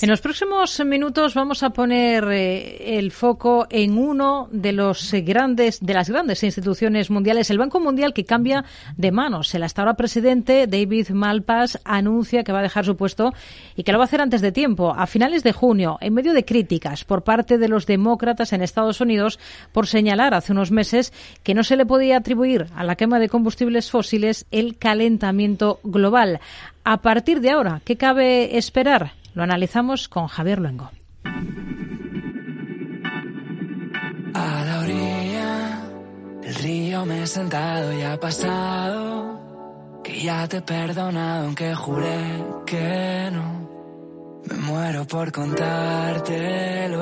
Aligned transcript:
En 0.00 0.10
los 0.10 0.20
próximos 0.20 0.78
minutos 0.86 1.34
vamos 1.34 1.64
a 1.64 1.70
poner 1.70 2.22
eh, 2.30 2.98
el 2.98 3.10
foco 3.10 3.66
en 3.68 3.98
uno 3.98 4.48
de 4.52 4.70
los 4.70 5.12
eh, 5.12 5.22
grandes, 5.22 5.80
de 5.80 5.92
las 5.92 6.08
grandes 6.08 6.44
instituciones 6.44 7.10
mundiales, 7.10 7.50
el 7.50 7.58
Banco 7.58 7.80
Mundial, 7.80 8.14
que 8.14 8.24
cambia 8.24 8.64
de 8.96 9.10
manos. 9.10 9.52
El 9.56 9.64
hasta 9.64 9.82
ahora 9.82 9.94
presidente 9.94 10.68
David 10.68 11.08
Malpass 11.08 11.80
anuncia 11.84 12.44
que 12.44 12.52
va 12.52 12.60
a 12.60 12.62
dejar 12.62 12.84
su 12.84 12.96
puesto 12.96 13.34
y 13.74 13.82
que 13.82 13.90
lo 13.90 13.98
va 13.98 14.04
a 14.04 14.06
hacer 14.06 14.20
antes 14.20 14.40
de 14.40 14.52
tiempo, 14.52 14.94
a 14.96 15.08
finales 15.08 15.42
de 15.42 15.50
junio, 15.50 15.98
en 16.00 16.14
medio 16.14 16.32
de 16.32 16.44
críticas 16.44 17.02
por 17.02 17.24
parte 17.24 17.58
de 17.58 17.66
los 17.66 17.84
demócratas 17.84 18.52
en 18.52 18.62
Estados 18.62 19.00
Unidos 19.00 19.40
por 19.72 19.88
señalar 19.88 20.32
hace 20.32 20.52
unos 20.52 20.70
meses 20.70 21.12
que 21.42 21.54
no 21.54 21.64
se 21.64 21.74
le 21.74 21.86
podía 21.86 22.18
atribuir 22.18 22.68
a 22.76 22.84
la 22.84 22.94
quema 22.94 23.18
de 23.18 23.28
combustibles 23.28 23.90
fósiles 23.90 24.46
el 24.52 24.78
calentamiento 24.78 25.80
global. 25.82 26.38
A 26.84 27.02
partir 27.02 27.40
de 27.40 27.50
ahora, 27.50 27.82
¿qué 27.84 27.96
cabe 27.96 28.56
esperar? 28.56 29.17
Lo 29.34 29.42
analizamos 29.42 30.08
con 30.08 30.26
Javier 30.26 30.58
Luengo. 30.58 30.90
A 34.34 34.64
la 34.64 34.80
orilla 34.80 35.80
del 36.42 36.54
río 36.54 37.04
me 37.06 37.22
he 37.22 37.26
sentado 37.26 37.92
y 37.92 38.02
ha 38.02 38.18
pasado. 38.18 40.00
Que 40.02 40.20
ya 40.20 40.48
te 40.48 40.58
he 40.58 40.62
perdonado 40.62 41.46
aunque 41.46 41.74
juré 41.74 42.44
que 42.66 43.30
no. 43.32 43.68
Me 44.48 44.56
muero 44.56 45.06
por 45.06 45.30
contártelo. 45.32 46.98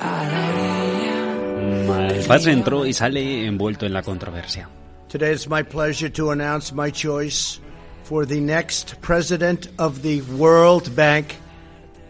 A 0.00 0.24
la 0.24 0.48
orilla. 0.48 2.14
El 2.14 2.26
padre 2.26 2.52
entró 2.52 2.86
y 2.86 2.92
sale 2.92 3.46
envuelto 3.46 3.86
en 3.86 3.92
la 3.92 4.02
controversia. 4.02 4.68
Today 5.08 5.32
it's 5.32 5.48
my 5.48 5.62
pleasure 5.62 6.10
to 6.10 6.30
announce 6.32 6.74
my 6.74 6.90
choice 6.90 7.60
for 8.04 8.26
the 8.26 8.40
next 8.40 8.96
president 9.00 9.68
of 9.78 10.02
the 10.02 10.20
World 10.36 10.94
Bank, 10.94 11.34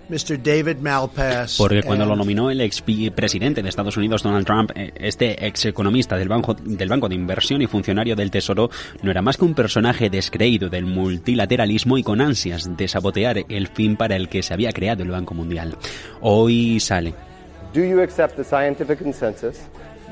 Mr. 0.09 0.37
David 0.37 0.79
Malpass. 0.79 1.57
Porque 1.57 1.83
cuando 1.83 2.05
lo 2.05 2.17
nominó 2.17 2.51
el 2.51 2.61
ex 2.61 2.83
presidente 3.15 3.63
de 3.63 3.69
Estados 3.69 3.97
Unidos, 3.97 4.23
Donald 4.23 4.45
Trump, 4.45 4.73
eh, 4.75 4.93
este 4.97 5.47
ex 5.47 5.65
economista 5.65 6.17
del 6.17 6.29
banco, 6.29 6.55
del 6.55 6.89
banco 6.89 7.09
de 7.09 7.15
Inversión 7.15 7.63
y 7.63 7.67
funcionario 7.67 8.17
del 8.17 8.31
Tesoro, 8.31 8.71
no 9.03 9.11
era 9.11 9.23
más 9.23 9.37
que 9.37 9.45
un 9.45 9.55
personaje 9.55 10.11
descreído 10.11 10.69
del 10.69 10.85
multilateralismo 10.85 11.97
y 11.97 12.03
con 12.03 12.21
ansias 12.21 12.77
de 12.77 12.89
sabotear 12.89 13.45
el 13.49 13.69
fin 13.69 13.97
para 13.97 14.17
el 14.17 14.29
que 14.29 14.43
se 14.43 14.53
había 14.53 14.73
creado 14.73 15.05
el 15.05 15.11
Banco 15.11 15.33
Mundial. 15.33 15.77
Hoy 16.21 16.81
sale. 16.81 17.15
Do 17.73 17.81
you 17.81 18.03
accept 18.03 18.37
the 18.37 18.45
scientific 18.45 18.99
consensus 18.99 19.59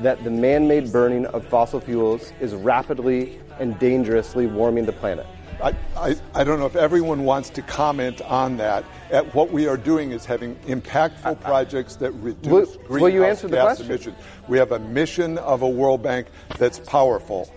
that 0.01 0.17
the 0.23 0.29
man-made 0.29 0.91
burning 0.91 1.25
of 1.27 1.45
fossil 1.47 1.79
fuels 1.79 2.33
is 2.41 2.53
rapidly 2.53 3.37
and 3.59 3.77
dangerously 3.79 4.47
warming 4.47 4.85
the 4.85 4.91
planet? 4.91 5.25
I, 5.61 5.75
I, 5.95 6.15
I, 6.33 6.43
don't 6.43 6.59
know 6.59 6.65
if 6.65 6.75
everyone 6.75 7.23
wants 7.23 7.49
to 7.51 7.61
comment 7.61 8.21
on 8.21 8.57
that. 8.57 8.83
At 9.11 9.33
what 9.35 9.51
we 9.51 9.67
are 9.67 9.77
doing 9.77 10.11
is 10.11 10.25
having 10.25 10.55
impactful 10.67 11.41
projects 11.41 11.97
that 11.97 12.11
reduce 12.11 12.51
will, 12.51 12.65
greenhouse 12.65 13.01
will 13.01 13.09
you 13.09 13.23
answer 13.23 13.47
the 13.47 13.57
gas 13.57 13.65
question? 13.77 13.85
emissions. 13.87 14.17
We 14.47 14.57
have 14.57 14.71
a 14.71 14.79
mission 14.79 15.37
of 15.39 15.61
a 15.61 15.69
World 15.69 16.01
Bank 16.01 16.27
that's 16.57 16.79
powerful. 16.79 17.51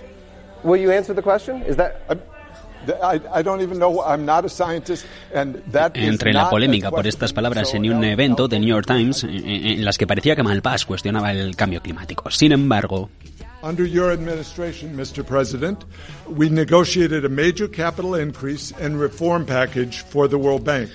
Will 0.62 0.76
you 0.76 0.90
answer 0.90 1.14
the 1.14 1.22
question? 1.22 1.62
Is 1.62 1.76
that 1.76 2.02
I, 3.02 3.20
I 3.32 3.42
don't 3.42 3.62
even 3.62 3.78
know. 3.78 4.02
I'm 4.02 4.24
not 4.24 4.44
a 4.44 4.48
scientist, 4.48 5.06
and 5.34 5.56
that 5.72 5.96
Entre 5.96 6.32
la 6.32 6.48
polémica 6.48 6.90
por 6.90 7.06
estas 7.06 7.32
palabras 7.32 7.74
en 7.74 7.90
un 7.90 8.04
evento 8.04 8.48
de 8.48 8.58
New 8.60 8.68
York 8.68 8.86
Times, 8.86 9.24
en, 9.24 9.46
en 9.46 9.84
las 9.84 9.98
que 9.98 10.06
parecía 10.06 10.36
que 10.36 10.42
Malpass 10.42 10.84
cuestionaba 10.84 11.32
el 11.32 11.56
cambio 11.56 11.80
climático. 11.80 12.30
Sin 12.30 12.52
embargo, 12.52 13.10
Under 13.66 13.84
your 13.84 14.12
administration, 14.12 14.94
Mr. 14.96 15.24
President, 15.24 15.84
we 16.28 16.48
negotiated 16.48 17.24
a 17.24 17.28
major 17.28 17.66
capital 17.66 18.14
increase 18.14 18.72
and 18.80 19.00
reform 19.00 19.44
package 19.44 20.04
for 20.04 20.28
the 20.28 20.36
World 20.36 20.62
Bank. 20.62 20.88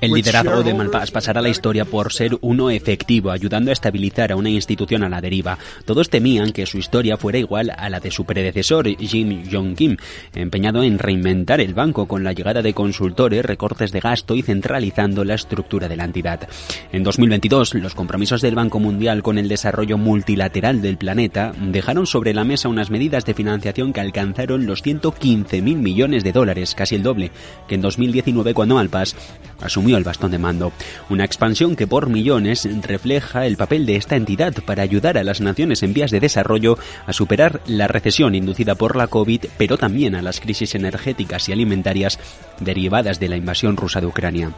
El 0.00 0.12
liderazgo 0.12 0.62
de 0.62 0.72
Malpass 0.72 1.10
pasará 1.10 1.40
a 1.40 1.42
la 1.42 1.50
historia 1.50 1.84
por 1.84 2.12
ser 2.12 2.38
uno 2.40 2.70
efectivo, 2.70 3.30
ayudando 3.30 3.70
a 3.70 3.74
estabilizar 3.74 4.32
a 4.32 4.36
una 4.36 4.48
institución 4.48 5.02
a 5.02 5.10
la 5.10 5.20
deriva. 5.20 5.58
Todos 5.84 6.08
temían 6.08 6.52
que 6.52 6.64
su 6.64 6.78
historia 6.78 7.18
fuera 7.18 7.38
igual 7.38 7.70
a 7.76 7.90
la 7.90 8.00
de 8.00 8.10
su 8.10 8.24
predecesor, 8.24 8.88
Jim 8.96 9.44
Yong-kim, 9.44 9.98
empeñado 10.34 10.82
en 10.82 10.98
reinventar 10.98 11.60
el 11.60 11.74
banco 11.74 12.06
con 12.06 12.24
la 12.24 12.32
llegada 12.32 12.62
de 12.62 12.72
consultores, 12.72 13.44
recortes 13.44 13.92
de 13.92 14.00
gasto 14.00 14.34
y 14.34 14.42
centralizando 14.42 15.24
la 15.24 15.34
estructura 15.34 15.88
de 15.88 15.96
la 15.96 16.04
entidad. 16.04 16.48
En 16.90 17.02
2022, 17.02 17.74
los 17.74 17.94
compromisos 17.94 18.40
del 18.40 18.54
Banco 18.54 18.80
Mundial 18.80 19.22
con 19.22 19.36
el 19.36 19.48
desarrollo 19.48 19.98
multilateral 19.98 20.80
del 20.80 20.96
planeta 20.96 21.52
dejaron 21.60 22.06
sobre 22.14 22.32
la 22.32 22.44
mesa 22.44 22.68
unas 22.68 22.90
medidas 22.90 23.24
de 23.24 23.34
financiación 23.34 23.92
que 23.92 24.00
alcanzaron 24.00 24.66
los 24.66 24.84
115.000 24.84 25.60
millones 25.60 26.22
de 26.22 26.30
dólares, 26.30 26.76
casi 26.76 26.94
el 26.94 27.02
doble, 27.02 27.32
que 27.66 27.74
en 27.74 27.80
2019 27.80 28.54
cuando 28.54 28.76
Malpass 28.76 29.16
asumió 29.60 29.96
el 29.96 30.04
bastón 30.04 30.30
de 30.30 30.38
mando. 30.38 30.72
Una 31.10 31.24
expansión 31.24 31.74
que 31.74 31.88
por 31.88 32.08
millones 32.08 32.68
refleja 32.82 33.46
el 33.46 33.56
papel 33.56 33.84
de 33.84 33.96
esta 33.96 34.14
entidad 34.14 34.54
para 34.64 34.84
ayudar 34.84 35.18
a 35.18 35.24
las 35.24 35.40
naciones 35.40 35.82
en 35.82 35.92
vías 35.92 36.12
de 36.12 36.20
desarrollo 36.20 36.78
a 37.04 37.12
superar 37.12 37.60
la 37.66 37.88
recesión 37.88 38.36
inducida 38.36 38.76
por 38.76 38.94
la 38.94 39.08
COVID, 39.08 39.46
pero 39.58 39.76
también 39.76 40.14
a 40.14 40.22
las 40.22 40.38
crisis 40.38 40.76
energéticas 40.76 41.48
y 41.48 41.52
alimentarias 41.52 42.20
derivadas 42.60 43.18
de 43.18 43.28
la 43.28 43.36
invasión 43.36 43.76
rusa 43.76 44.00
de 44.00 44.06
Ucrania. 44.06 44.52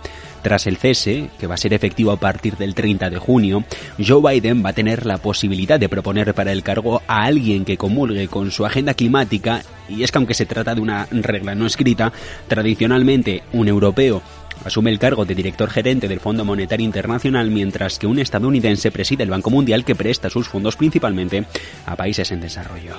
Tras 0.47 0.69
el 0.69 0.77
cese, 0.77 1.29
que 1.41 1.49
va 1.49 1.55
a 1.55 1.59
ser 1.59 1.75
efectivo 1.75 2.13
a 2.13 2.21
partir 2.21 2.57
del 2.57 2.77
30 2.77 3.11
de 3.11 3.19
junio, 3.19 3.65
Joe 3.99 4.23
Biden 4.23 4.65
va 4.65 4.69
a 4.69 4.75
tener 4.75 5.05
la 5.05 5.19
posibilidad 5.19 5.81
de 5.81 5.89
proponer 5.89 6.35
para 6.35 6.53
el 6.53 6.63
cargo 6.63 7.03
a 7.09 7.25
alguien 7.25 7.65
que 7.65 7.77
comulgue 7.77 8.29
con 8.29 8.53
su 8.53 8.65
agenda 8.65 8.95
climática, 8.95 9.65
y 9.89 10.05
es 10.05 10.13
que 10.13 10.19
aunque 10.19 10.35
se 10.35 10.47
trata 10.47 10.77
de 10.77 10.81
una 10.81 11.09
regla 11.11 11.57
no 11.57 11.67
escrita, 11.67 12.13
tradicionalmente 12.47 13.43
un 13.55 13.67
europeo 13.67 14.23
asume 14.65 14.93
el 14.93 15.01
cargo 15.01 15.25
de 15.25 15.35
director 15.35 15.69
gerente 15.69 16.07
del 16.07 16.21
Fondo 16.21 16.45
Monetario 16.45 16.87
Internacional, 16.87 17.51
mientras 17.51 17.99
que 17.99 18.07
un 18.07 18.21
estadounidense 18.21 18.93
preside 18.93 19.25
el 19.25 19.31
Banco 19.31 19.51
Mundial 19.51 19.85
que 19.85 19.97
presta 19.97 20.31
sus 20.31 20.47
fondos 20.47 20.77
principalmente 20.77 21.45
a 21.87 21.97
países 21.97 22.31
en 22.31 22.41
desarrollo. 22.41 22.95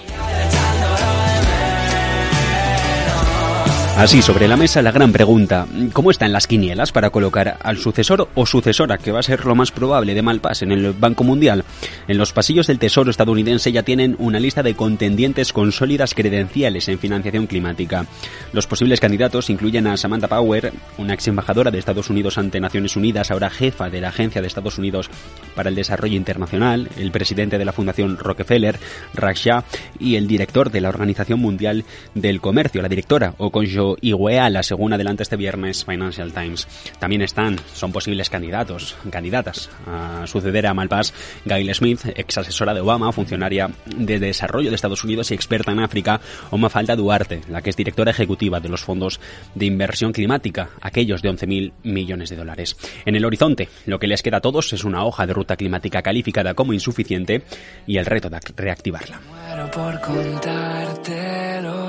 Así, 3.97 4.21
sobre 4.21 4.47
la 4.47 4.57
mesa, 4.57 4.83
la 4.83 4.91
gran 4.91 5.11
pregunta, 5.11 5.65
¿cómo 5.91 6.11
están 6.11 6.31
las 6.31 6.45
quinielas 6.45 6.91
para 6.91 7.09
colocar 7.09 7.57
al 7.63 7.79
sucesor 7.79 8.29
o 8.35 8.45
sucesora, 8.45 8.99
que 8.99 9.11
va 9.11 9.21
a 9.21 9.23
ser 9.23 9.43
lo 9.43 9.55
más 9.55 9.71
probable 9.71 10.13
de 10.13 10.21
Malpass 10.21 10.61
en 10.61 10.71
el 10.71 10.93
Banco 10.93 11.23
Mundial? 11.23 11.63
En 12.07 12.19
los 12.19 12.31
pasillos 12.31 12.67
del 12.67 12.77
Tesoro 12.77 13.09
estadounidense 13.09 13.71
ya 13.71 13.81
tienen 13.81 14.15
una 14.19 14.39
lista 14.39 14.61
de 14.61 14.75
contendientes 14.75 15.51
con 15.51 15.71
sólidas 15.71 16.13
credenciales 16.13 16.87
en 16.89 16.99
financiación 16.99 17.47
climática. 17.47 18.05
Los 18.53 18.67
posibles 18.67 18.99
candidatos 18.99 19.49
incluyen 19.49 19.87
a 19.87 19.97
Samantha 19.97 20.27
Power, 20.27 20.73
una 20.99 21.15
ex 21.15 21.27
embajadora 21.27 21.71
de 21.71 21.79
Estados 21.79 22.11
Unidos 22.11 22.37
ante 22.37 22.59
Naciones 22.59 22.95
Unidas, 22.95 23.31
ahora 23.31 23.49
jefa 23.49 23.89
de 23.89 24.01
la 24.01 24.09
Agencia 24.09 24.41
de 24.41 24.47
Estados 24.47 24.77
Unidos 24.77 25.09
para 25.55 25.69
el 25.69 25.75
Desarrollo 25.75 26.17
Internacional, 26.17 26.87
el 26.97 27.09
presidente 27.09 27.57
de 27.57 27.65
la 27.65 27.73
Fundación 27.73 28.19
Rockefeller, 28.19 28.77
Raksha, 29.15 29.63
y 29.99 30.17
el 30.17 30.27
director 30.27 30.69
de 30.69 30.81
la 30.81 30.89
Organización 30.89 31.39
Mundial 31.39 31.83
del 32.13 32.41
Comercio, 32.41 32.83
la 32.83 32.89
directora 32.89 33.33
Okonjo 33.39 33.86
Iweala, 34.01 34.63
según 34.63 34.93
adelanta 34.93 35.23
este 35.23 35.35
viernes 35.35 35.85
Financial 35.85 36.33
Times. 36.33 36.67
También 36.99 37.21
están, 37.21 37.57
son 37.73 37.91
posibles 37.91 38.29
candidatos, 38.29 38.95
candidatas 39.09 39.69
a 39.85 40.25
suceder 40.27 40.67
a 40.67 40.73
Malpass, 40.73 41.13
Gail 41.45 41.73
Smith, 41.73 42.01
ex 42.15 42.37
asesora 42.37 42.73
de 42.73 42.81
Obama, 42.81 43.11
funcionaria 43.11 43.69
de 43.85 44.19
desarrollo 44.19 44.69
de 44.69 44.75
Estados 44.75 45.03
Unidos 45.03 45.31
y 45.31 45.35
experta 45.35 45.71
en 45.71 45.79
África, 45.79 46.19
o 46.51 46.57
Mafalda 46.57 46.95
Duarte, 46.95 47.41
la 47.49 47.61
que 47.61 47.69
es 47.69 47.77
directora 47.77 48.11
ejecutiva 48.11 48.59
de 48.59 48.69
los 48.69 48.81
fondos 48.81 49.19
de 49.55 49.65
inversión 49.65 50.11
climática, 50.11 50.69
aquellos 50.81 51.21
de 51.21 51.29
11.000 51.29 51.71
millones 51.83 52.29
de 52.29 52.35
dólares. 52.35 52.75
En 53.05 53.15
el 53.15 53.25
horizonte, 53.25 53.69
lo 53.85 53.99
que 53.99 54.07
les 54.07 54.23
queda 54.23 54.37
a 54.37 54.41
todos 54.41 54.73
es 54.73 54.83
una 54.83 55.05
hoja 55.05 55.25
de 55.25 55.33
ruta 55.33 55.55
climática 55.55 56.01
calificada 56.01 56.53
como 56.53 56.73
insuficiente 56.73 57.43
y 57.85 57.97
el 57.97 58.05
reto 58.05 58.29
de 58.29 58.39
reactivarla. 58.55 59.19
Muero 59.29 59.71
por 59.71 59.99
contártelo. 60.01 61.86